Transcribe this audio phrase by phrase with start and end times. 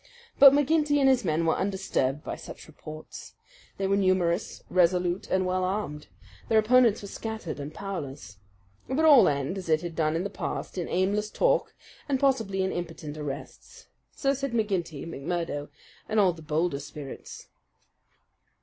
[0.39, 3.35] But McGinty and his men were undisturbed by such reports.
[3.77, 6.07] They were numerous, resolute, and well armed.
[6.49, 8.37] Their opponents were scattered and powerless.
[8.87, 11.75] It would all end, as it had done in the past, in aimless talk
[12.09, 13.89] and possibly in impotent arrests.
[14.11, 15.69] So said McGinty, McMurdo,
[16.09, 17.49] and all the bolder spirits.